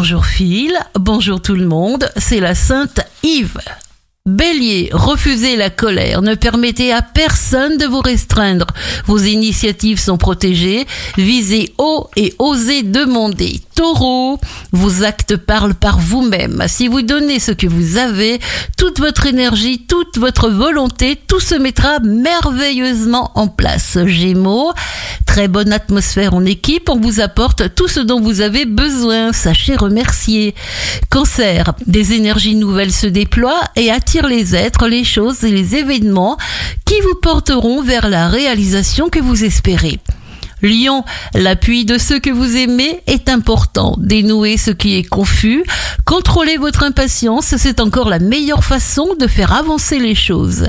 [0.00, 3.58] Bonjour Phil, bonjour tout le monde, c'est la Sainte Yves.
[4.26, 8.66] Bélier, refusez la colère, ne permettez à personne de vous restreindre.
[9.06, 13.62] Vos initiatives sont protégées, visez haut et osez demander.
[13.74, 14.38] Taureau,
[14.72, 16.62] vos actes parlent par vous-même.
[16.66, 18.38] Si vous donnez ce que vous avez,
[18.76, 23.96] toute votre énergie, toute votre volonté, tout se mettra merveilleusement en place.
[24.04, 24.74] Gémeaux,
[25.24, 29.32] très bonne atmosphère en équipe, on vous apporte tout ce dont vous avez besoin.
[29.32, 30.54] Sachez remercier.
[31.08, 36.36] Cancer, des énergies nouvelles se déploient et attirent les êtres, les choses et les événements
[36.84, 39.98] qui vous porteront vers la réalisation que vous espérez.
[40.62, 43.96] Lion, l'appui de ceux que vous aimez est important.
[43.98, 45.64] Dénouer ce qui est confus,
[46.04, 50.68] contrôler votre impatience, c'est encore la meilleure façon de faire avancer les choses.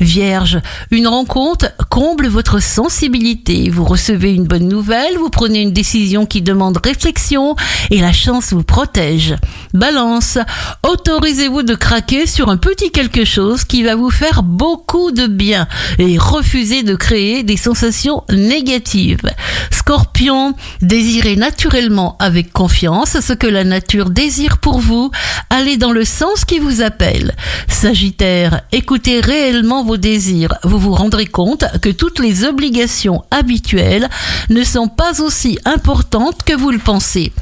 [0.00, 0.60] Vierge,
[0.90, 3.70] une rencontre comble votre sensibilité.
[3.70, 7.56] Vous recevez une bonne nouvelle, vous prenez une décision qui demande réflexion
[7.90, 9.34] et la chance vous protège.
[9.74, 10.38] Balance,
[10.82, 15.66] autorisez-vous de craquer sur un petit quelque chose qui va vous faire beaucoup de bien
[15.98, 19.31] et refusez de créer des sensations négatives.
[19.70, 25.10] Scorpion, désirez naturellement avec confiance ce que la nature désire pour vous,
[25.50, 27.34] allez dans le sens qui vous appelle.
[27.68, 34.08] Sagittaire, écoutez réellement vos désirs, vous vous rendrez compte que toutes les obligations habituelles
[34.50, 37.32] ne sont pas aussi importantes que vous le pensez.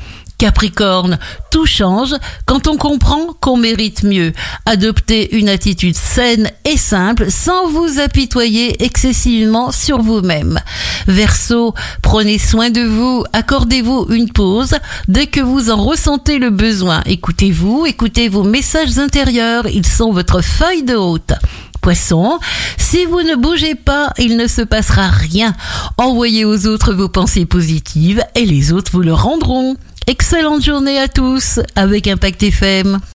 [0.40, 1.18] Capricorne,
[1.50, 2.14] tout change
[2.46, 4.32] quand on comprend qu'on mérite mieux.
[4.64, 10.58] Adoptez une attitude saine et simple sans vous apitoyer excessivement sur vous-même.
[11.06, 14.76] Verseau, prenez soin de vous, accordez-vous une pause
[15.08, 17.02] dès que vous en ressentez le besoin.
[17.04, 21.34] Écoutez-vous, écoutez vos messages intérieurs, ils sont votre feuille de haute.
[21.82, 22.38] Poisson,
[22.78, 25.54] si vous ne bougez pas, il ne se passera rien.
[25.98, 29.76] Envoyez aux autres vos pensées positives et les autres vous le rendront.
[30.10, 33.00] Excellente journée à tous avec Impact FM.